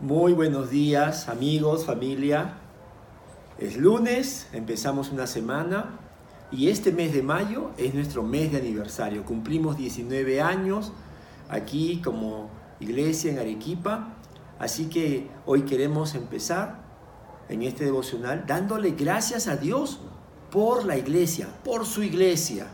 Muy 0.00 0.32
buenos 0.32 0.70
días 0.70 1.28
amigos, 1.28 1.84
familia. 1.84 2.54
Es 3.58 3.76
lunes, 3.76 4.48
empezamos 4.52 5.10
una 5.10 5.26
semana 5.26 5.98
y 6.50 6.68
este 6.68 6.90
mes 6.90 7.12
de 7.12 7.22
mayo 7.22 7.70
es 7.76 7.94
nuestro 7.94 8.22
mes 8.22 8.50
de 8.50 8.58
aniversario. 8.58 9.24
Cumplimos 9.24 9.76
19 9.76 10.40
años 10.40 10.92
aquí 11.48 12.00
como 12.02 12.50
iglesia 12.80 13.30
en 13.30 13.38
Arequipa, 13.38 14.16
así 14.58 14.88
que 14.88 15.28
hoy 15.46 15.62
queremos 15.62 16.14
empezar 16.14 16.80
en 17.48 17.62
este 17.62 17.84
devocional 17.84 18.44
dándole 18.46 18.92
gracias 18.92 19.48
a 19.48 19.56
Dios 19.56 20.00
por 20.50 20.84
la 20.84 20.96
iglesia, 20.96 21.48
por 21.62 21.86
su 21.86 22.02
iglesia. 22.02 22.66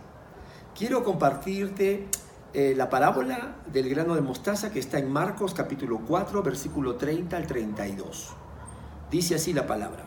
Quiero 0.74 1.04
compartirte 1.04 2.08
eh, 2.58 2.74
la 2.74 2.88
parábola 2.88 3.56
del 3.70 3.86
grano 3.90 4.14
de 4.14 4.22
mostaza 4.22 4.72
que 4.72 4.78
está 4.78 4.98
en 4.98 5.12
Marcos 5.12 5.52
capítulo 5.52 6.00
4, 6.08 6.42
versículo 6.42 6.94
30 6.96 7.36
al 7.36 7.46
32. 7.46 8.30
Dice 9.10 9.34
así 9.34 9.52
la 9.52 9.66
palabra. 9.66 10.06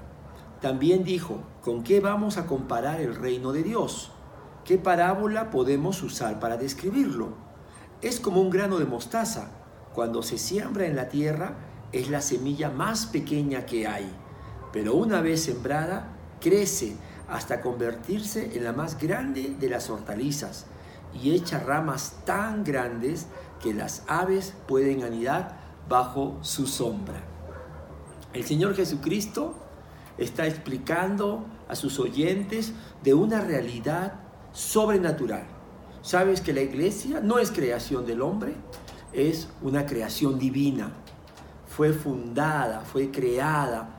También 0.60 1.04
dijo, 1.04 1.44
¿con 1.62 1.84
qué 1.84 2.00
vamos 2.00 2.38
a 2.38 2.48
comparar 2.48 3.02
el 3.02 3.14
reino 3.14 3.52
de 3.52 3.62
Dios? 3.62 4.12
¿Qué 4.66 4.80
parábola 4.80 5.52
podemos 5.52 6.02
usar 6.02 6.40
para 6.40 6.58
describirlo? 6.58 7.36
Es 8.02 8.20
como 8.20 8.42
un 8.42 8.50
grano 8.50 8.80
de 8.80 8.86
mostaza. 8.86 9.52
Cuando 9.94 10.24
se 10.24 10.40
siembra 10.40 10.88
en 10.88 10.96
la 10.96 11.08
tierra 11.08 11.54
es 11.92 12.10
la 12.10 12.22
semilla 12.22 12.72
más 12.72 13.06
pequeña 13.06 13.68
que 13.68 13.86
hay, 13.86 14.10
pero 14.74 14.96
una 14.96 15.22
vez 15.22 15.44
sembrada 15.44 16.18
crece 16.42 16.96
hasta 17.28 17.62
convertirse 17.62 18.58
en 18.58 18.64
la 18.64 18.74
más 18.74 18.98
grande 19.00 19.56
de 19.60 19.70
las 19.70 19.92
hortalizas 19.92 20.66
y 21.14 21.32
echa 21.32 21.60
ramas 21.60 22.18
tan 22.26 22.64
grandes 22.64 23.28
que 23.62 23.74
las 23.74 24.04
aves 24.08 24.54
pueden 24.68 25.04
anidar 25.04 25.60
bajo 25.88 26.38
su 26.42 26.68
sombra. 26.68 27.22
El 28.34 28.44
Señor 28.46 28.76
Jesucristo 28.76 29.56
está 30.18 30.46
explicando 30.46 31.46
a 31.68 31.76
sus 31.76 32.00
oyentes 32.00 32.74
de 33.04 33.14
una 33.14 33.42
realidad 33.42 34.20
sobrenatural. 34.54 35.46
Sabes 36.02 36.42
que 36.42 36.54
la 36.54 36.62
iglesia 36.62 37.22
no 37.22 37.40
es 37.40 37.52
creación 37.52 38.06
del 38.06 38.22
hombre, 38.22 38.56
es 39.14 39.50
una 39.62 39.86
creación 39.86 40.38
divina. 40.38 40.92
Fue 41.68 41.94
fundada, 41.94 42.82
fue 42.82 43.12
creada 43.12 43.96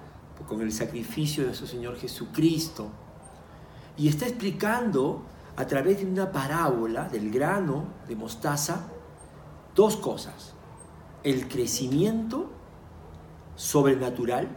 con 0.48 0.60
el 0.60 0.72
sacrificio 0.72 1.46
de 1.46 1.54
su 1.54 1.66
Señor 1.66 1.96
Jesucristo. 1.96 2.88
Y 3.96 4.08
está 4.08 4.26
explicando 4.26 5.22
a 5.60 5.66
través 5.66 5.98
de 5.98 6.06
una 6.06 6.32
parábola 6.32 7.06
del 7.10 7.30
grano 7.30 7.84
de 8.08 8.16
mostaza 8.16 8.88
dos 9.74 9.96
cosas. 9.96 10.54
El 11.22 11.48
crecimiento 11.48 12.50
sobrenatural 13.56 14.48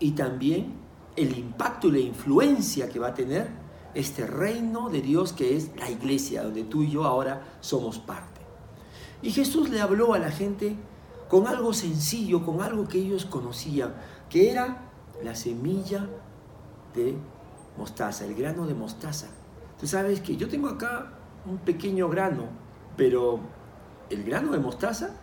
y 0.00 0.10
también 0.12 0.74
el 1.14 1.38
impacto 1.38 1.86
y 1.86 1.92
la 1.92 1.98
influencia 2.00 2.88
que 2.88 2.98
va 2.98 3.08
a 3.08 3.14
tener 3.14 3.50
este 3.94 4.26
reino 4.26 4.88
de 4.88 5.00
Dios 5.00 5.32
que 5.32 5.56
es 5.56 5.70
la 5.76 5.88
iglesia, 5.88 6.42
donde 6.42 6.64
tú 6.64 6.82
y 6.82 6.90
yo 6.90 7.04
ahora 7.04 7.58
somos 7.60 8.00
parte. 8.00 8.40
Y 9.22 9.30
Jesús 9.30 9.70
le 9.70 9.80
habló 9.80 10.12
a 10.12 10.18
la 10.18 10.32
gente 10.32 10.74
con 11.28 11.46
algo 11.46 11.72
sencillo, 11.72 12.44
con 12.44 12.62
algo 12.62 12.88
que 12.88 12.98
ellos 12.98 13.26
conocían, 13.26 13.94
que 14.28 14.50
era 14.50 14.90
la 15.22 15.36
semilla 15.36 16.08
de 16.96 17.14
mostaza, 17.78 18.24
el 18.24 18.34
grano 18.34 18.66
de 18.66 18.74
mostaza. 18.74 19.28
Tú 19.82 19.88
sabes 19.88 20.20
que 20.20 20.36
yo 20.36 20.48
tengo 20.48 20.68
acá 20.68 21.12
un 21.44 21.58
pequeño 21.58 22.08
grano, 22.08 22.44
pero 22.96 23.40
el 24.10 24.22
grano 24.22 24.52
de 24.52 24.60
mostaza 24.60 25.16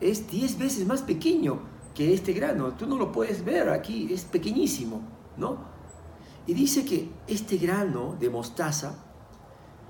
es 0.00 0.28
10 0.28 0.58
veces 0.58 0.84
más 0.84 1.02
pequeño 1.02 1.60
que 1.94 2.12
este 2.12 2.32
grano. 2.32 2.72
Tú 2.72 2.88
no 2.88 2.98
lo 2.98 3.12
puedes 3.12 3.44
ver 3.44 3.68
aquí, 3.68 4.12
es 4.12 4.24
pequeñísimo, 4.24 5.00
¿no? 5.36 5.58
Y 6.44 6.54
dice 6.54 6.84
que 6.84 7.08
este 7.28 7.56
grano 7.56 8.16
de 8.18 8.30
mostaza, 8.30 8.96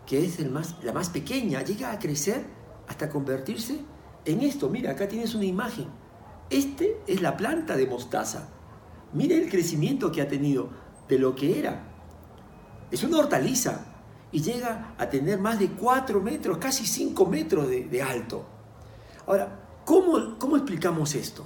que 0.05 0.23
es 0.23 0.39
el 0.39 0.51
más, 0.51 0.77
la 0.83 0.93
más 0.93 1.09
pequeña, 1.09 1.63
llega 1.63 1.91
a 1.91 1.99
crecer 1.99 2.45
hasta 2.89 3.09
convertirse 3.09 3.81
en 4.27 4.43
esto. 4.43 4.69
Mira, 4.69 4.91
acá 4.91 5.09
tienes 5.09 5.35
una 5.35 5.47
imagen. 5.47 5.87
Este 6.51 7.01
es 7.07 7.23
la 7.23 7.39
planta 7.39 7.75
de 7.75 7.87
mostaza. 7.87 8.51
Mira 9.15 9.35
el 9.35 9.49
crecimiento 9.49 10.13
que 10.13 10.21
ha 10.21 10.29
tenido 10.29 10.69
de 11.09 11.19
lo 11.19 11.35
que 11.35 11.59
era. 11.59 11.87
Es 12.91 13.03
una 13.03 13.17
hortaliza, 13.17 13.87
y 14.33 14.41
llega 14.43 14.95
a 14.99 15.09
tener 15.09 15.39
más 15.39 15.59
de 15.59 15.71
4 15.71 16.21
metros, 16.21 16.59
casi 16.59 16.87
5 16.87 17.27
metros 17.27 17.69
de, 17.69 18.03
alto. 18.03 18.45
Ahora, 19.27 19.61
¿cómo, 19.85 20.39
¿cómo 20.39 20.57
explicamos 20.57 21.15
esto? 21.15 21.45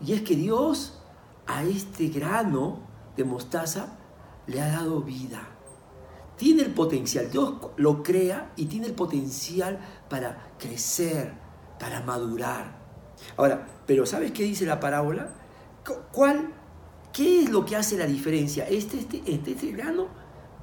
Y 0.00 0.12
es 0.12 0.22
que 0.22 0.36
Dios 0.36 1.00
a 1.46 1.64
este 1.64 2.08
grano 2.08 2.80
de 3.16 3.24
mostaza 3.24 3.98
le 4.46 4.60
ha 4.60 4.68
dado 4.68 5.02
vida. 5.02 5.48
Tiene 6.36 6.62
el 6.62 6.72
potencial, 6.72 7.30
Dios 7.30 7.54
lo 7.76 8.02
crea 8.02 8.52
y 8.56 8.66
tiene 8.66 8.86
el 8.86 8.94
potencial 8.94 9.80
para 10.08 10.52
crecer, 10.58 11.32
para 11.80 12.00
madurar. 12.02 12.78
Ahora, 13.36 13.66
pero 13.86 14.06
¿sabes 14.06 14.30
qué 14.30 14.44
dice 14.44 14.64
la 14.64 14.78
parábola? 14.78 15.30
¿Cuál, 16.12 16.52
¿Qué 17.12 17.42
es 17.42 17.50
lo 17.50 17.64
que 17.64 17.74
hace 17.74 17.96
la 17.96 18.06
diferencia? 18.06 18.68
Este, 18.68 19.00
este, 19.00 19.22
este, 19.26 19.52
este 19.52 19.72
grano 19.72 20.08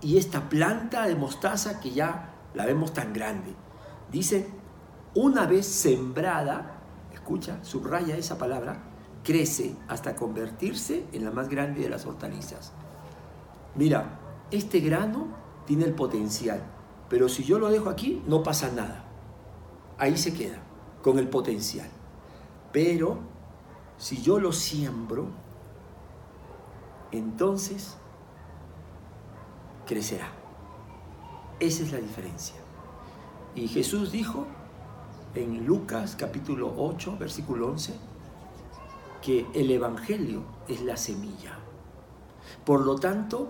y 0.05 0.19
esta 0.19 0.49
planta 0.49 1.07
de 1.07 1.15
mostaza 1.15 1.79
que 1.79 1.89
ya 1.89 2.35
la 2.53 2.67
vemos 2.67 2.93
tan 2.93 3.11
grande. 3.11 3.55
Dice, 4.11 4.47
una 5.15 5.47
vez 5.47 5.65
sembrada, 5.65 6.79
escucha, 7.11 7.57
subraya 7.63 8.15
esa 8.15 8.37
palabra, 8.37 8.83
crece 9.23 9.75
hasta 9.87 10.15
convertirse 10.15 11.07
en 11.11 11.25
la 11.25 11.31
más 11.31 11.49
grande 11.49 11.81
de 11.81 11.89
las 11.89 12.05
hortalizas. 12.05 12.71
Mira, 13.73 14.19
este 14.51 14.79
grano 14.79 15.25
tiene 15.65 15.85
el 15.85 15.95
potencial, 15.95 16.61
pero 17.09 17.27
si 17.27 17.43
yo 17.43 17.57
lo 17.57 17.69
dejo 17.69 17.89
aquí, 17.89 18.21
no 18.27 18.43
pasa 18.43 18.69
nada. 18.69 19.05
Ahí 19.97 20.17
se 20.17 20.35
queda, 20.35 20.59
con 21.01 21.17
el 21.17 21.29
potencial. 21.29 21.89
Pero 22.71 23.21
si 23.97 24.21
yo 24.21 24.37
lo 24.39 24.51
siembro, 24.51 25.29
entonces 27.11 27.97
crecerá. 29.85 30.31
Esa 31.59 31.83
es 31.83 31.91
la 31.91 31.99
diferencia. 31.99 32.55
Y 33.55 33.67
Jesús 33.67 34.11
dijo 34.11 34.45
en 35.33 35.65
Lucas 35.65 36.15
capítulo 36.17 36.73
8, 36.77 37.17
versículo 37.17 37.69
11, 37.69 37.93
que 39.21 39.45
el 39.53 39.71
Evangelio 39.71 40.43
es 40.67 40.81
la 40.81 40.97
semilla. 40.97 41.57
Por 42.65 42.85
lo 42.85 42.95
tanto, 42.95 43.49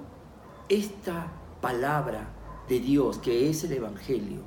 esta 0.69 1.31
palabra 1.62 2.29
de 2.69 2.79
Dios, 2.79 3.17
que 3.17 3.50
es 3.50 3.63
el 3.63 3.73
Evangelio, 3.73 4.41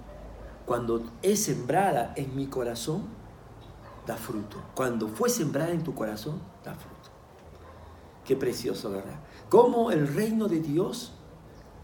cuando 0.64 1.02
es 1.22 1.44
sembrada 1.44 2.12
en 2.16 2.36
mi 2.36 2.46
corazón, 2.46 3.02
da 4.06 4.16
fruto. 4.16 4.58
Cuando 4.74 5.08
fue 5.08 5.28
sembrada 5.28 5.70
en 5.70 5.82
tu 5.82 5.94
corazón, 5.94 6.40
da 6.64 6.74
fruto. 6.74 7.10
Qué 8.24 8.36
precioso, 8.36 8.90
¿verdad? 8.90 9.20
Cómo 9.48 9.90
el 9.90 10.06
reino 10.14 10.48
de 10.48 10.60
Dios 10.60 11.14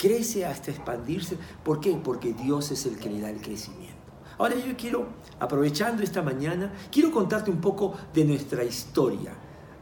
crece 0.04 0.44
hasta 0.44 0.70
expandirse. 0.70 1.38
¿Por 1.64 1.80
qué? 1.80 1.98
Porque 2.04 2.34
Dios 2.34 2.70
es 2.70 2.84
el 2.84 2.98
que 2.98 3.08
le 3.08 3.22
da 3.22 3.30
el 3.30 3.40
crecimiento. 3.40 3.94
Ahora 4.36 4.54
yo 4.54 4.76
quiero, 4.76 5.06
aprovechando 5.40 6.02
esta 6.02 6.20
mañana, 6.20 6.74
quiero 6.92 7.10
contarte 7.10 7.50
un 7.50 7.62
poco 7.62 7.94
de 8.12 8.26
nuestra 8.26 8.62
historia, 8.64 9.32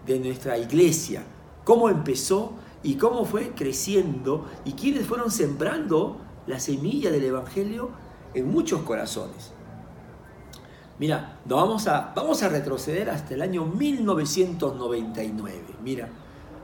de 0.06 0.20
nuestra 0.20 0.56
iglesia, 0.58 1.24
cómo 1.64 1.88
empezó 1.88 2.52
y 2.84 2.94
cómo 2.94 3.24
fue 3.24 3.50
creciendo 3.50 4.46
y 4.64 4.74
quiénes 4.74 5.08
fueron 5.08 5.32
sembrando 5.32 6.18
la 6.46 6.60
semilla 6.60 7.10
del 7.10 7.24
Evangelio 7.24 7.90
en 8.32 8.48
muchos 8.48 8.82
corazones. 8.82 9.50
Mira, 11.00 11.40
vamos, 11.46 11.88
a, 11.88 12.12
vamos 12.14 12.44
a 12.44 12.48
retroceder 12.48 13.10
hasta 13.10 13.34
el 13.34 13.42
año 13.42 13.64
1999. 13.64 15.62
Mira, 15.82 16.10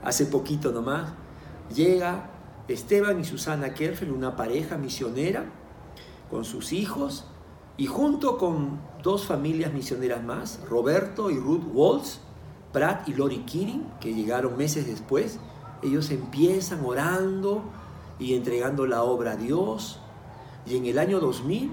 hace 0.01 0.27
poquito 0.27 0.71
nomás 0.71 1.11
llega 1.75 2.38
Esteban 2.69 3.19
y 3.19 3.25
Susana 3.25 3.73
Kerfel, 3.73 4.11
una 4.11 4.35
pareja 4.35 4.77
misionera 4.77 5.45
con 6.29 6.45
sus 6.45 6.71
hijos 6.71 7.25
y 7.77 7.87
junto 7.87 8.37
con 8.37 8.79
dos 9.01 9.25
familias 9.25 9.73
misioneras 9.73 10.23
más, 10.23 10.59
Roberto 10.69 11.31
y 11.31 11.37
Ruth 11.37 11.63
Waltz, 11.73 12.19
Pratt 12.71 13.07
y 13.07 13.13
Lori 13.13 13.39
Kirin, 13.39 13.85
que 13.99 14.13
llegaron 14.13 14.57
meses 14.57 14.85
después, 14.85 15.39
ellos 15.81 16.11
empiezan 16.11 16.85
orando 16.85 17.63
y 18.19 18.35
entregando 18.35 18.85
la 18.85 19.03
obra 19.03 19.31
a 19.31 19.35
Dios. 19.37 19.99
Y 20.67 20.75
en 20.75 20.85
el 20.85 20.99
año 20.99 21.19
2000, 21.19 21.71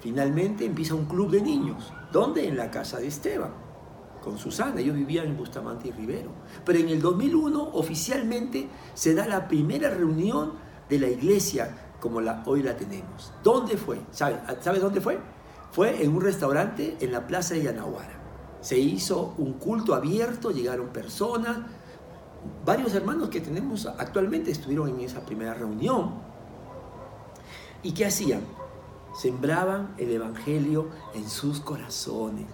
finalmente 0.00 0.66
empieza 0.66 0.94
un 0.94 1.06
club 1.06 1.30
de 1.30 1.40
niños. 1.40 1.92
¿Dónde? 2.12 2.46
En 2.48 2.56
la 2.56 2.70
casa 2.70 2.98
de 2.98 3.06
Esteban, 3.06 3.52
con 4.24 4.38
Susana. 4.38 4.80
Ellos 4.80 4.96
vivían 4.96 5.26
en 5.26 5.36
Bustamante 5.36 5.88
y 5.88 5.92
Rivero. 5.92 6.30
Pero 6.64 6.78
en 6.78 6.88
el 6.88 7.02
2001, 7.02 7.70
oficialmente, 7.74 8.68
se 8.94 9.14
da 9.14 9.26
la 9.26 9.46
primera 9.46 9.90
reunión 9.90 10.54
de 10.88 10.98
la 10.98 11.08
iglesia 11.08 11.92
como 12.00 12.20
la, 12.20 12.42
hoy 12.46 12.62
la 12.62 12.76
tenemos. 12.76 13.32
¿Dónde 13.42 13.76
fue? 13.76 14.00
¿Sabe, 14.10 14.40
¿Sabe 14.60 14.78
dónde 14.78 15.00
fue? 15.00 15.18
fue 15.74 16.04
en 16.04 16.14
un 16.14 16.20
restaurante 16.20 16.96
en 17.00 17.10
la 17.10 17.26
plaza 17.26 17.54
de 17.54 17.64
Yanaguara. 17.64 18.20
Se 18.60 18.78
hizo 18.78 19.34
un 19.38 19.54
culto 19.54 19.96
abierto, 19.96 20.52
llegaron 20.52 20.90
personas, 20.90 21.58
varios 22.64 22.94
hermanos 22.94 23.28
que 23.28 23.40
tenemos 23.40 23.84
actualmente 23.86 24.52
estuvieron 24.52 24.90
en 24.90 25.00
esa 25.00 25.26
primera 25.26 25.52
reunión. 25.52 26.14
¿Y 27.82 27.90
qué 27.90 28.06
hacían? 28.06 28.42
Sembraban 29.20 29.96
el 29.98 30.12
Evangelio 30.12 30.90
en 31.12 31.28
sus 31.28 31.58
corazones. 31.58 32.46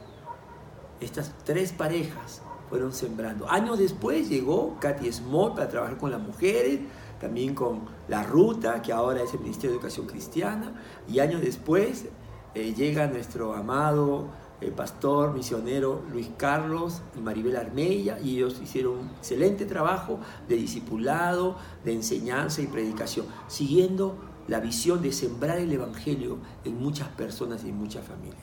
Estas 1.00 1.32
tres 1.44 1.72
parejas 1.72 2.42
fueron 2.68 2.92
sembrando. 2.92 3.50
Años 3.50 3.78
después 3.78 4.28
llegó 4.28 4.78
Katy 4.80 5.10
Small 5.12 5.54
para 5.54 5.68
trabajar 5.68 5.98
con 5.98 6.10
las 6.10 6.20
mujeres, 6.20 6.80
también 7.20 7.54
con 7.54 7.82
La 8.08 8.22
Ruta, 8.22 8.80
que 8.80 8.92
ahora 8.92 9.22
es 9.22 9.34
el 9.34 9.40
Ministerio 9.40 9.70
de 9.70 9.76
Educación 9.76 10.06
Cristiana, 10.06 10.72
y 11.08 11.18
años 11.18 11.40
después 11.40 12.06
eh, 12.54 12.74
llega 12.74 13.06
nuestro 13.08 13.54
amado 13.54 14.28
eh, 14.60 14.70
pastor 14.70 15.32
misionero 15.32 16.02
Luis 16.12 16.30
Carlos 16.36 17.02
y 17.16 17.20
Maribel 17.20 17.56
Armella, 17.56 18.18
y 18.22 18.36
ellos 18.36 18.60
hicieron 18.62 18.98
un 18.98 19.10
excelente 19.18 19.66
trabajo 19.66 20.20
de 20.48 20.56
discipulado, 20.56 21.56
de 21.84 21.94
enseñanza 21.94 22.62
y 22.62 22.66
predicación, 22.66 23.26
siguiendo 23.48 24.16
la 24.48 24.60
visión 24.60 25.02
de 25.02 25.12
sembrar 25.12 25.58
el 25.58 25.72
Evangelio 25.72 26.38
en 26.64 26.80
muchas 26.80 27.08
personas 27.08 27.64
y 27.64 27.70
en 27.70 27.78
muchas 27.78 28.04
familias. 28.06 28.38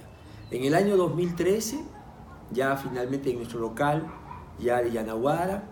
En 0.50 0.64
el 0.64 0.74
año 0.74 0.96
2013, 0.96 1.84
ya 2.52 2.76
finalmente 2.78 3.30
en 3.30 3.38
nuestro 3.38 3.60
local, 3.60 4.08
ya 4.60 4.82
de 4.82 4.92
Yanaguara, 4.92 5.64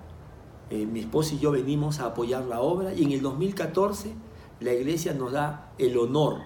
eh, 0.69 0.85
mi 0.85 1.01
esposa 1.01 1.35
y 1.35 1.39
yo 1.39 1.51
venimos 1.51 1.99
a 1.99 2.07
apoyar 2.07 2.45
la 2.45 2.61
obra 2.61 2.93
y 2.93 3.03
en 3.03 3.11
el 3.11 3.21
2014 3.21 4.13
la 4.59 4.73
iglesia 4.73 5.13
nos 5.13 5.31
da 5.31 5.71
el 5.77 5.97
honor 5.97 6.39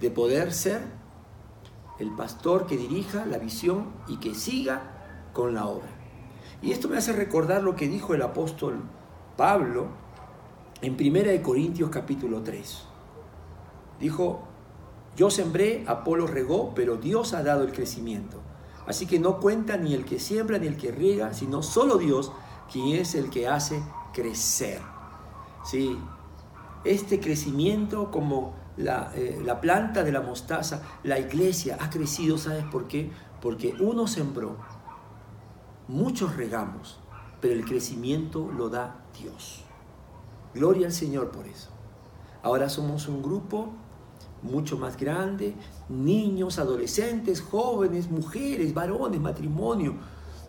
de 0.00 0.10
poder 0.10 0.52
ser 0.52 0.80
el 1.98 2.10
pastor 2.12 2.66
que 2.66 2.76
dirija 2.76 3.26
la 3.26 3.38
visión 3.38 3.92
y 4.08 4.18
que 4.18 4.34
siga 4.34 4.82
con 5.32 5.54
la 5.54 5.66
obra. 5.66 5.88
Y 6.62 6.72
esto 6.72 6.88
me 6.88 6.96
hace 6.96 7.12
recordar 7.12 7.62
lo 7.62 7.76
que 7.76 7.88
dijo 7.88 8.14
el 8.14 8.22
apóstol 8.22 8.82
Pablo 9.36 9.88
en 10.82 10.94
1 10.94 11.42
Corintios 11.42 11.90
capítulo 11.90 12.42
3. 12.42 12.84
Dijo, 13.98 14.40
yo 15.16 15.30
sembré, 15.30 15.84
Apolo 15.86 16.26
regó, 16.26 16.72
pero 16.74 16.96
Dios 16.96 17.34
ha 17.34 17.42
dado 17.42 17.64
el 17.64 17.72
crecimiento. 17.72 18.40
Así 18.86 19.06
que 19.06 19.18
no 19.18 19.38
cuenta 19.38 19.76
ni 19.76 19.94
el 19.94 20.04
que 20.04 20.18
siembra 20.18 20.58
ni 20.58 20.66
el 20.66 20.76
que 20.76 20.90
riega, 20.90 21.32
sino 21.32 21.62
solo 21.62 21.96
Dios, 21.98 22.32
quien 22.72 22.96
es 22.96 23.14
el 23.14 23.30
que 23.30 23.48
hace 23.48 23.82
crecer. 24.12 24.80
¿Sí? 25.64 25.98
Este 26.84 27.20
crecimiento 27.20 28.10
como 28.10 28.54
la, 28.76 29.12
eh, 29.14 29.40
la, 29.44 29.60
planta 29.60 30.02
de 30.02 30.12
la 30.12 30.22
mostaza, 30.22 30.82
la 31.02 31.18
iglesia 31.18 31.76
ha 31.80 31.90
crecido, 31.90 32.38
¿sabes 32.38 32.64
por 32.64 32.88
qué? 32.88 33.10
Porque 33.42 33.74
uno 33.78 34.06
sembró, 34.06 34.56
muchos 35.88 36.36
regamos, 36.36 36.98
pero 37.40 37.54
el 37.54 37.64
crecimiento 37.64 38.50
lo 38.56 38.70
da 38.70 39.04
Dios. 39.20 39.64
Gloria 40.54 40.86
al 40.86 40.92
Señor 40.92 41.30
por 41.30 41.46
eso. 41.46 41.68
Ahora 42.42 42.68
somos 42.68 43.06
un 43.08 43.22
grupo 43.22 43.70
mucho 44.42 44.78
más 44.78 44.96
grande, 44.96 45.54
niños, 45.88 46.58
adolescentes, 46.58 47.40
jóvenes, 47.40 48.10
mujeres, 48.10 48.72
varones, 48.74 49.20
matrimonio. 49.20 49.94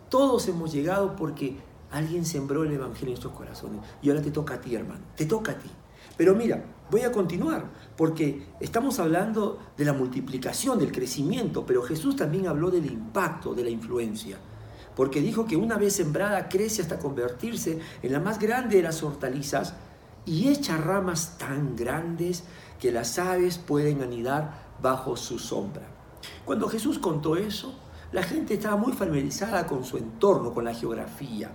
Todos 0.08 0.48
hemos 0.48 0.72
llegado 0.72 1.16
porque 1.16 1.56
alguien 1.90 2.24
sembró 2.24 2.64
el 2.64 2.72
Evangelio 2.72 3.08
en 3.08 3.12
nuestros 3.12 3.34
corazones. 3.34 3.80
Y 4.02 4.10
ahora 4.10 4.22
te 4.22 4.30
toca 4.30 4.54
a 4.54 4.60
ti, 4.60 4.74
hermano, 4.74 5.00
te 5.16 5.26
toca 5.26 5.52
a 5.52 5.58
ti. 5.58 5.70
Pero 6.16 6.34
mira, 6.34 6.64
voy 6.90 7.02
a 7.02 7.12
continuar, 7.12 7.64
porque 7.96 8.46
estamos 8.60 8.98
hablando 8.98 9.58
de 9.76 9.84
la 9.84 9.92
multiplicación, 9.92 10.78
del 10.78 10.92
crecimiento, 10.92 11.64
pero 11.64 11.82
Jesús 11.82 12.16
también 12.16 12.46
habló 12.46 12.70
del 12.70 12.86
impacto, 12.86 13.54
de 13.54 13.64
la 13.64 13.70
influencia. 13.70 14.38
Porque 14.94 15.22
dijo 15.22 15.46
que 15.46 15.56
una 15.56 15.78
vez 15.78 15.94
sembrada 15.94 16.48
crece 16.48 16.82
hasta 16.82 16.98
convertirse 16.98 17.78
en 18.02 18.12
la 18.12 18.20
más 18.20 18.38
grande 18.38 18.76
de 18.76 18.82
las 18.82 19.02
hortalizas 19.02 19.74
y 20.26 20.48
echa 20.48 20.76
ramas 20.76 21.38
tan 21.38 21.74
grandes 21.76 22.44
que 22.82 22.90
las 22.90 23.16
aves 23.20 23.58
pueden 23.58 24.02
anidar 24.02 24.54
bajo 24.82 25.16
su 25.16 25.38
sombra. 25.38 25.86
Cuando 26.44 26.68
Jesús 26.68 26.98
contó 26.98 27.36
eso, 27.36 27.72
la 28.10 28.24
gente 28.24 28.54
estaba 28.54 28.74
muy 28.74 28.92
familiarizada 28.92 29.68
con 29.68 29.84
su 29.84 29.98
entorno, 29.98 30.52
con 30.52 30.64
la 30.64 30.74
geografía. 30.74 31.52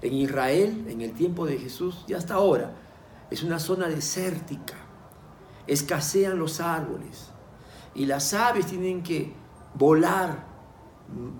En 0.00 0.14
Israel, 0.14 0.86
en 0.88 1.02
el 1.02 1.12
tiempo 1.12 1.44
de 1.44 1.58
Jesús 1.58 2.06
y 2.08 2.14
hasta 2.14 2.36
ahora, 2.36 2.72
es 3.30 3.42
una 3.42 3.58
zona 3.58 3.86
desértica. 3.86 4.76
Escasean 5.66 6.38
los 6.38 6.58
árboles 6.60 7.28
y 7.94 8.06
las 8.06 8.32
aves 8.32 8.64
tienen 8.64 9.02
que 9.02 9.34
volar 9.74 10.46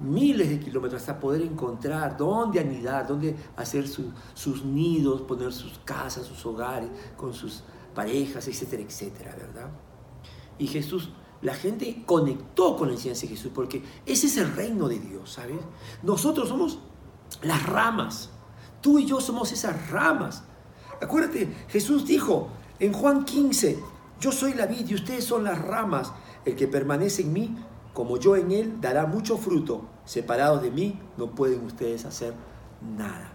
miles 0.03 0.51
de 0.51 0.61
kilómetros 0.61 1.01
hasta 1.01 1.19
poder 1.19 1.41
encontrar 1.41 2.19
dónde 2.19 2.61
anidar, 2.61 3.07
dónde 3.07 3.35
hacer 3.57 3.89
sus 3.89 4.63
nidos, 4.63 5.23
poner 5.23 5.55
sus 5.55 5.79
casas, 5.87 6.27
sus 6.27 6.45
hogares 6.45 6.91
con 7.17 7.33
sus 7.33 7.65
parejas, 7.97 8.47
etcétera, 8.47 8.83
etcétera, 8.83 9.35
¿verdad? 9.35 9.71
Y 10.59 10.67
Jesús, 10.69 11.11
la 11.41 11.55
gente 11.55 12.05
conectó 12.07 12.77
con 12.77 12.89
la 12.89 12.95
enseñanza 12.95 13.23
de 13.23 13.29
Jesús 13.29 13.51
porque 13.55 13.83
ese 14.05 14.27
es 14.27 14.37
el 14.37 14.55
reino 14.55 14.87
de 14.87 14.99
Dios, 14.99 15.33
¿sabes? 15.33 15.57
Nosotros 16.03 16.49
somos 16.49 16.79
las 17.43 17.65
ramas, 17.67 18.31
tú 18.83 18.99
y 18.99 19.07
yo 19.07 19.21
somos 19.21 19.51
esas 19.51 19.91
ramas. 19.91 20.45
Acuérdate, 21.01 21.49
Jesús 21.69 22.07
dijo 22.07 22.49
en 22.79 22.93
Juan 22.93 23.25
15, 23.25 23.79
yo 24.21 24.31
soy 24.31 24.53
la 24.53 24.67
vid 24.67 24.89
y 24.89 24.95
ustedes 24.95 25.25
son 25.25 25.45
las 25.45 25.59
ramas, 25.61 26.13
el 26.45 26.55
que 26.55 26.69
permanece 26.69 27.23
en 27.23 27.33
mí, 27.33 27.57
como 27.95 28.19
yo 28.19 28.37
en 28.37 28.53
él, 28.53 28.81
dará 28.81 29.07
mucho 29.07 29.39
fruto. 29.39 29.87
Separados 30.05 30.61
de 30.61 30.71
mí, 30.71 31.01
no 31.17 31.35
pueden 31.35 31.65
ustedes 31.65 32.05
hacer 32.05 32.35
nada. 32.97 33.33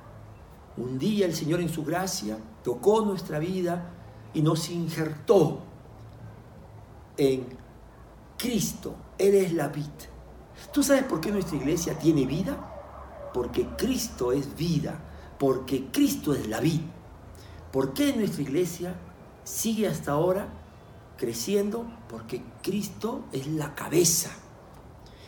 Un 0.77 0.99
día 0.99 1.25
el 1.25 1.33
Señor 1.33 1.61
en 1.61 1.69
su 1.69 1.83
gracia 1.83 2.37
tocó 2.63 3.01
nuestra 3.01 3.39
vida 3.39 4.00
y 4.33 4.41
nos 4.41 4.69
injertó 4.69 5.59
en 7.17 7.45
Cristo. 8.37 8.95
Él 9.17 9.35
es 9.35 9.53
la 9.53 9.67
vida. 9.67 9.87
¿Tú 10.73 10.83
sabes 10.83 11.03
por 11.03 11.19
qué 11.21 11.31
nuestra 11.31 11.57
iglesia 11.57 11.97
tiene 11.97 12.25
vida? 12.25 12.57
Porque 13.33 13.67
Cristo 13.77 14.31
es 14.31 14.55
vida, 14.55 14.99
porque 15.37 15.87
Cristo 15.91 16.33
es 16.33 16.47
la 16.47 16.59
vida. 16.59 16.83
¿Por 17.71 17.93
qué 17.93 18.13
nuestra 18.13 18.41
iglesia 18.41 18.95
sigue 19.43 19.87
hasta 19.87 20.11
ahora 20.11 20.47
creciendo? 21.17 21.85
Porque 22.09 22.43
Cristo 22.61 23.25
es 23.31 23.47
la 23.47 23.75
cabeza. 23.75 24.31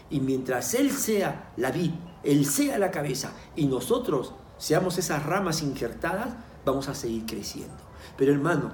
Y 0.09 0.19
mientras 0.19 0.73
Él 0.73 0.91
sea 0.91 1.53
la 1.57 1.71
vid, 1.71 1.91
Él 2.23 2.45
sea 2.45 2.77
la 2.77 2.91
cabeza 2.91 3.33
y 3.55 3.65
nosotros 3.65 4.33
seamos 4.57 4.97
esas 4.97 5.25
ramas 5.25 5.61
injertadas, 5.61 6.35
vamos 6.65 6.87
a 6.87 6.95
seguir 6.95 7.25
creciendo. 7.25 7.75
Pero 8.17 8.31
hermano, 8.31 8.71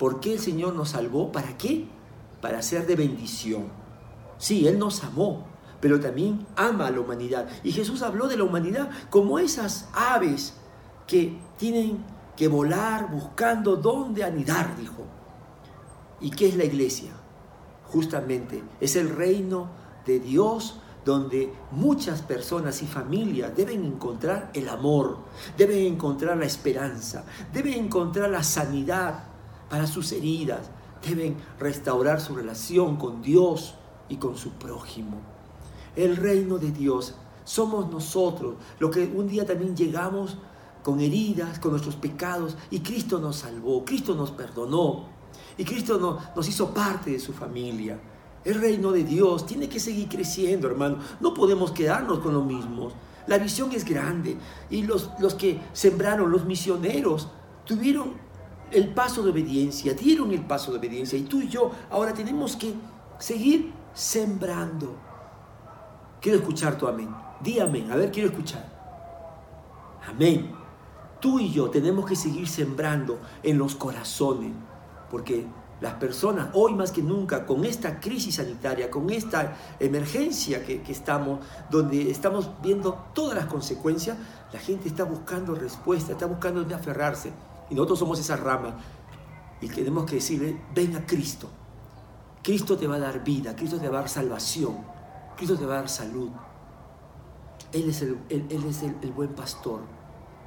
¿Por 0.00 0.18
qué 0.18 0.32
el 0.32 0.38
Señor 0.38 0.74
nos 0.74 0.88
salvó? 0.88 1.30
¿Para 1.30 1.58
qué? 1.58 1.86
Para 2.40 2.62
ser 2.62 2.86
de 2.86 2.96
bendición. 2.96 3.64
Sí, 4.38 4.66
Él 4.66 4.78
nos 4.78 5.04
amó, 5.04 5.44
pero 5.78 6.00
también 6.00 6.46
ama 6.56 6.86
a 6.86 6.90
la 6.90 7.00
humanidad. 7.00 7.46
Y 7.62 7.70
Jesús 7.70 8.00
habló 8.00 8.26
de 8.26 8.38
la 8.38 8.44
humanidad 8.44 8.88
como 9.10 9.38
esas 9.38 9.90
aves 9.92 10.54
que 11.06 11.38
tienen 11.58 12.02
que 12.34 12.48
volar 12.48 13.10
buscando 13.10 13.76
dónde 13.76 14.24
anidar, 14.24 14.74
dijo. 14.78 15.04
¿Y 16.18 16.30
qué 16.30 16.48
es 16.48 16.56
la 16.56 16.64
iglesia? 16.64 17.12
Justamente 17.84 18.62
es 18.80 18.96
el 18.96 19.14
reino 19.14 19.68
de 20.06 20.18
Dios 20.18 20.80
donde 21.04 21.52
muchas 21.72 22.22
personas 22.22 22.82
y 22.82 22.86
familias 22.86 23.54
deben 23.54 23.84
encontrar 23.84 24.50
el 24.54 24.70
amor, 24.70 25.18
deben 25.58 25.92
encontrar 25.92 26.38
la 26.38 26.46
esperanza, 26.46 27.26
deben 27.52 27.74
encontrar 27.74 28.30
la 28.30 28.42
sanidad, 28.42 29.29
para 29.70 29.86
sus 29.86 30.12
heridas, 30.12 30.70
deben 31.06 31.36
restaurar 31.58 32.20
su 32.20 32.34
relación 32.34 32.96
con 32.96 33.22
Dios 33.22 33.74
y 34.08 34.16
con 34.16 34.36
su 34.36 34.50
prójimo. 34.50 35.18
El 35.96 36.16
reino 36.16 36.58
de 36.58 36.72
Dios 36.72 37.14
somos 37.44 37.90
nosotros, 37.90 38.56
lo 38.78 38.90
que 38.90 39.04
un 39.06 39.28
día 39.28 39.46
también 39.46 39.74
llegamos 39.74 40.36
con 40.82 41.00
heridas, 41.00 41.58
con 41.58 41.70
nuestros 41.70 41.96
pecados, 41.96 42.56
y 42.70 42.80
Cristo 42.80 43.18
nos 43.18 43.36
salvó, 43.36 43.84
Cristo 43.84 44.14
nos 44.14 44.30
perdonó, 44.30 45.06
y 45.56 45.64
Cristo 45.64 46.20
nos 46.34 46.48
hizo 46.48 46.72
parte 46.72 47.10
de 47.12 47.20
su 47.20 47.32
familia. 47.32 47.98
El 48.44 48.60
reino 48.60 48.90
de 48.90 49.04
Dios 49.04 49.44
tiene 49.44 49.68
que 49.68 49.78
seguir 49.78 50.08
creciendo, 50.08 50.66
hermano. 50.66 50.98
No 51.20 51.34
podemos 51.34 51.72
quedarnos 51.72 52.20
con 52.20 52.32
lo 52.32 52.42
mismo. 52.42 52.90
La 53.26 53.36
visión 53.36 53.70
es 53.72 53.84
grande. 53.84 54.38
Y 54.70 54.82
los, 54.82 55.10
los 55.18 55.34
que 55.34 55.60
sembraron, 55.74 56.30
los 56.30 56.46
misioneros, 56.46 57.28
tuvieron 57.66 58.14
el 58.70 58.88
paso 58.88 59.22
de 59.22 59.30
obediencia, 59.30 59.94
dieron 59.94 60.32
el 60.32 60.42
paso 60.42 60.72
de 60.72 60.78
obediencia 60.78 61.18
y 61.18 61.22
tú 61.22 61.40
y 61.40 61.48
yo 61.48 61.70
ahora 61.90 62.12
tenemos 62.14 62.56
que 62.56 62.74
seguir 63.18 63.72
sembrando. 63.94 64.96
Quiero 66.20 66.38
escuchar 66.38 66.76
tu 66.76 66.86
amén. 66.86 67.08
Di 67.40 67.58
amén. 67.58 67.90
A 67.90 67.96
ver, 67.96 68.10
quiero 68.10 68.28
escuchar. 68.28 68.64
Amén. 70.06 70.52
Tú 71.20 71.38
y 71.38 71.50
yo 71.50 71.70
tenemos 71.70 72.06
que 72.06 72.16
seguir 72.16 72.48
sembrando 72.48 73.18
en 73.42 73.58
los 73.58 73.74
corazones, 73.74 74.52
porque 75.10 75.46
las 75.80 75.94
personas, 75.94 76.48
hoy 76.52 76.74
más 76.74 76.92
que 76.92 77.02
nunca, 77.02 77.46
con 77.46 77.64
esta 77.64 78.00
crisis 78.00 78.36
sanitaria, 78.36 78.90
con 78.90 79.08
esta 79.10 79.56
emergencia 79.78 80.64
que, 80.64 80.82
estamos, 80.88 81.40
donde 81.70 82.10
estamos 82.10 82.50
viendo 82.62 83.06
todas 83.14 83.34
las 83.34 83.46
consecuencias, 83.46 84.18
la 84.52 84.58
gente 84.58 84.88
está 84.88 85.04
buscando 85.04 85.54
respuesta, 85.54 86.12
está 86.12 86.26
buscando 86.26 86.60
dónde 86.60 86.74
aferrarse. 86.74 87.32
Y 87.70 87.74
nosotros 87.74 87.98
somos 87.98 88.18
esa 88.18 88.36
rama. 88.36 88.76
Y 89.60 89.68
tenemos 89.68 90.04
que 90.04 90.16
decirle, 90.16 90.60
ven 90.74 90.96
a 90.96 91.06
Cristo. 91.06 91.48
Cristo 92.42 92.76
te 92.76 92.86
va 92.86 92.96
a 92.96 92.98
dar 92.98 93.22
vida, 93.22 93.54
Cristo 93.54 93.78
te 93.78 93.88
va 93.88 93.98
a 93.98 94.00
dar 94.00 94.10
salvación, 94.10 94.78
Cristo 95.36 95.56
te 95.56 95.66
va 95.66 95.74
a 95.74 95.76
dar 95.78 95.88
salud. 95.88 96.30
Él 97.72 97.88
es 97.88 98.02
el, 98.02 98.18
él, 98.30 98.64
es 98.66 98.82
el 98.82 99.12
buen 99.12 99.34
pastor. 99.34 99.82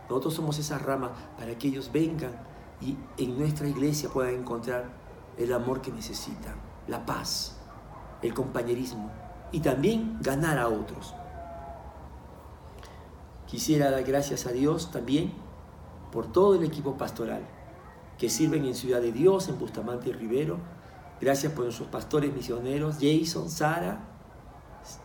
Nosotros 0.10 0.34
somos 0.34 0.58
esa 0.58 0.80
rama 0.80 1.12
para 1.38 1.58
que 1.58 1.68
ellos 1.68 1.92
vengan 1.94 2.34
y 2.82 2.98
en 3.18 3.38
nuestra 3.38 3.68
iglesia 3.68 4.10
puedan 4.10 4.34
encontrar 4.34 4.92
el 5.38 5.54
amor 5.54 5.82
que 5.82 5.92
necesitan, 5.92 6.56
la 6.88 7.06
paz, 7.06 7.58
el 8.22 8.34
compañerismo 8.34 9.10
y 9.52 9.60
también 9.60 10.18
ganar 10.22 10.58
a 10.58 10.68
otros. 10.68 11.14
Quisiera 13.48 13.92
dar 13.92 14.04
gracias 14.04 14.46
a 14.46 14.52
Dios 14.52 14.92
también 14.92 15.32
por 16.14 16.32
todo 16.32 16.54
el 16.54 16.64
equipo 16.64 16.96
pastoral 16.96 17.42
que 18.20 18.30
sirven 18.30 18.66
en 18.66 18.76
Ciudad 18.76 19.02
de 19.02 19.12
Dios, 19.12 19.50
en 19.50 19.58
Bustamante 19.58 20.10
y 20.10 20.14
Rivero. 20.14 20.60
Gracias 21.20 21.52
por 21.52 21.66
nuestros 21.66 21.90
pastores 21.90 22.32
misioneros, 22.32 22.98
Jason, 23.02 23.50
Sara, 23.50 24.00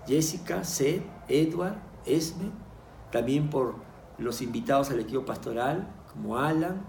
Jessica, 0.07 0.65
Seth, 0.65 1.03
Edward, 1.27 1.79
Esme. 2.05 2.51
También 3.11 3.49
por 3.49 3.77
los 4.19 4.43
invitados 4.43 4.91
al 4.91 5.01
equipo 5.01 5.25
pastoral, 5.25 5.89
como 6.13 6.37
Alan, 6.37 6.85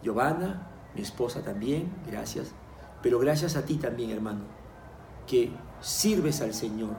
Giovanna, 0.00 0.68
mi 0.94 1.02
esposa 1.02 1.42
también, 1.42 1.92
gracias. 2.06 2.52
Pero 3.02 3.18
gracias 3.18 3.56
a 3.56 3.64
ti 3.64 3.76
también, 3.76 4.10
hermano, 4.10 4.42
que 5.26 5.50
sirves 5.80 6.40
al 6.40 6.54
Señor, 6.54 6.94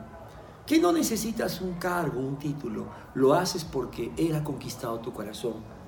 que 0.65 0.79
no 0.79 0.91
necesitas 0.91 1.61
un 1.61 1.75
cargo, 1.75 2.19
un 2.19 2.37
título, 2.37 2.87
lo 3.13 3.35
haces 3.35 3.63
porque 3.63 4.11
Él 4.17 4.35
ha 4.35 4.43
conquistado 4.43 4.99
tu 4.99 5.13
corazón. 5.13 5.80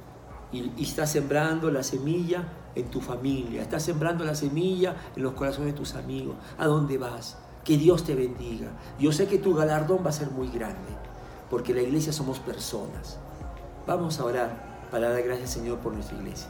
Y, 0.54 0.72
estás 0.82 1.12
sembrando 1.12 1.70
la 1.72 1.84
semilla 1.84 2.44
en 2.76 2.90
tu 2.90 3.02
familia, 3.02 3.62
estás 3.62 3.84
sembrando 3.84 4.24
la 4.24 4.36
semilla 4.36 4.96
en 5.16 5.24
los 5.24 5.34
corazones 5.34 5.74
de 5.74 5.78
tus 5.78 5.96
amigos. 5.96 6.36
¿A 6.58 6.68
dónde 6.68 6.98
vas? 6.98 7.38
Que 7.66 7.78
Dios 7.78 8.04
te 8.04 8.16
bendiga. 8.16 8.68
Yo 9.00 9.12
sé 9.12 9.28
que 9.28 9.40
tu 9.40 9.54
galardón 9.54 10.06
va 10.06 10.10
a 10.10 10.14
ser 10.14 10.30
muy 10.30 10.50
grande, 10.50 10.92
porque 11.50 11.74
la 11.74 11.82
iglesia 11.82 12.14
somos 12.14 12.40
personas. 12.40 13.18
Vamos 13.88 14.20
a 14.20 14.26
orar 14.26 14.88
para 14.92 15.10
dar 15.10 15.24
gracias, 15.24 15.52
Señor, 15.52 15.80
por 15.80 15.94
nuestra 15.94 16.18
iglesia. 16.18 16.50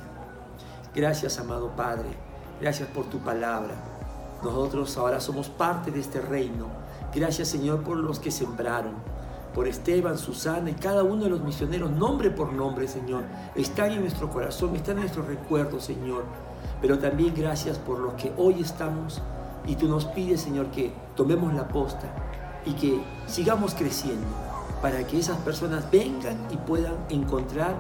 Gracias, 0.94 1.40
amado 1.40 1.76
Padre. 1.76 2.10
Gracias 2.62 2.90
por 2.90 3.06
tu 3.06 3.20
palabra. 3.20 3.74
Nosotros 4.44 4.98
ahora 4.98 5.20
somos 5.20 5.50
parte 5.50 5.90
de 5.92 6.02
este 6.02 6.20
reino. 6.20 6.68
Gracias, 7.16 7.48
Señor, 7.48 7.84
por 7.84 7.98
los 7.98 8.20
que 8.20 8.32
sembraron. 8.32 8.94
Por 9.54 9.68
Esteban, 9.68 10.18
Susana 10.18 10.72
y 10.72 10.74
cada 10.74 11.04
uno 11.04 11.26
de 11.26 11.30
los 11.30 11.42
misioneros, 11.42 11.92
nombre 11.92 12.32
por 12.32 12.54
nombre, 12.54 12.88
Señor. 12.88 13.24
Están 13.56 13.92
en 13.92 14.02
nuestro 14.02 14.30
corazón, 14.30 14.76
están 14.76 14.96
en 14.96 15.02
nuestro 15.02 15.24
recuerdo, 15.24 15.80
Señor. 15.80 16.24
Pero 16.82 16.98
también 17.00 17.34
gracias 17.36 17.78
por 17.78 18.00
los 18.00 18.14
que 18.14 18.34
hoy 18.38 18.62
estamos 18.62 19.22
y 19.66 19.76
tú 19.76 19.88
nos 19.88 20.06
pides, 20.06 20.42
Señor, 20.42 20.68
que 20.68 20.92
tomemos 21.16 21.54
la 21.54 21.68
posta 21.68 22.14
y 22.66 22.74
que 22.74 23.02
sigamos 23.28 23.76
creciendo 23.76 24.28
para 24.82 25.06
que 25.06 25.20
esas 25.20 25.38
personas 25.38 25.90
vengan 25.92 26.38
y 26.52 26.58
puedan 26.58 26.96
encontrar 27.10 27.76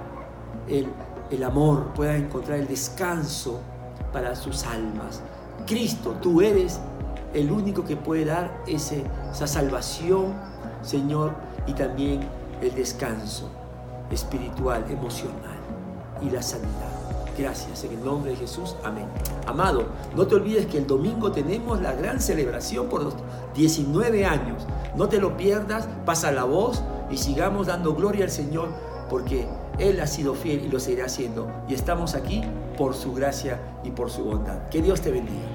el 0.67 0.87
el 1.33 1.43
amor, 1.43 1.93
puedan 1.95 2.17
encontrar 2.17 2.59
el 2.59 2.67
descanso 2.67 3.59
para 4.11 4.35
sus 4.35 4.65
almas. 4.65 5.21
Cristo, 5.65 6.15
tú 6.21 6.41
eres 6.41 6.79
el 7.33 7.51
único 7.51 7.83
que 7.83 7.95
puede 7.95 8.25
dar 8.25 8.63
ese, 8.67 9.03
esa 9.31 9.47
salvación, 9.47 10.33
Señor, 10.81 11.33
y 11.67 11.73
también 11.73 12.21
el 12.61 12.73
descanso 12.75 13.49
espiritual, 14.11 14.85
emocional 14.89 15.57
y 16.21 16.29
la 16.29 16.41
sanidad. 16.41 16.93
Gracias, 17.37 17.83
en 17.83 17.93
el 17.93 18.05
nombre 18.05 18.31
de 18.31 18.37
Jesús. 18.37 18.75
Amén. 18.83 19.05
Amado, 19.47 19.87
no 20.15 20.27
te 20.27 20.35
olvides 20.35 20.67
que 20.67 20.77
el 20.77 20.85
domingo 20.85 21.31
tenemos 21.31 21.81
la 21.81 21.93
gran 21.93 22.21
celebración 22.21 22.87
por 22.89 23.03
los 23.03 23.15
19 23.55 24.25
años. 24.25 24.67
No 24.95 25.09
te 25.09 25.19
lo 25.19 25.35
pierdas, 25.35 25.87
pasa 26.05 26.31
la 26.31 26.43
voz 26.43 26.83
y 27.09 27.17
sigamos 27.17 27.67
dando 27.67 27.95
gloria 27.95 28.25
al 28.25 28.31
Señor 28.31 28.69
porque 29.09 29.47
Él 29.79 29.99
ha 29.99 30.07
sido 30.07 30.35
fiel 30.35 30.63
y 30.65 30.69
lo 30.69 30.79
seguirá 30.79 31.05
haciendo. 31.05 31.47
Y 31.67 31.73
estamos 31.73 32.13
aquí 32.13 32.43
por 32.77 32.93
su 32.93 33.13
gracia 33.13 33.59
y 33.83 33.89
por 33.89 34.11
su 34.11 34.23
bondad. 34.23 34.69
Que 34.69 34.81
Dios 34.81 35.01
te 35.01 35.11
bendiga. 35.11 35.52